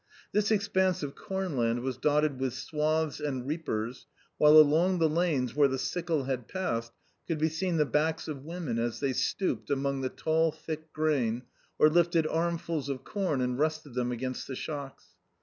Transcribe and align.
This 0.31 0.49
expanse 0.49 1.03
of 1.03 1.13
corn 1.13 1.55
land 1.55 1.81
was 1.81 1.95
dotted 1.95 2.39
with 2.39 2.55
swathes 2.55 3.19
and 3.19 3.45
reapers, 3.45 4.07
while 4.39 4.57
along 4.57 4.97
the 4.97 5.07
lanes 5.07 5.53
where 5.55 5.67
the 5.67 5.77
sickle 5.77 6.23
had 6.23 6.47
passed 6.47 6.91
could 7.27 7.37
be 7.37 7.49
seen 7.49 7.77
the 7.77 7.85
backs 7.85 8.27
of 8.27 8.43
women 8.43 8.79
as 8.79 8.99
they 8.99 9.13
stooped 9.13 9.69
among 9.69 10.01
the 10.01 10.09
tall, 10.09 10.51
thick 10.51 10.91
grain 10.91 11.43
or 11.77 11.87
lifted 11.87 12.25
armfuls 12.25 12.89
of 12.89 13.03
corn 13.03 13.41
and 13.41 13.59
rested 13.59 13.93
them 13.93 14.11
against 14.11 14.47
the 14.47 14.55
shocks. 14.55 15.09